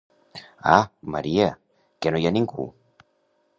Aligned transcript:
Ah, 0.77 0.85
Maria, 1.17 1.51
que 2.01 2.13
no 2.17 2.21
hi 2.21 2.27
ha 2.31 2.35
ningú? 2.41 2.69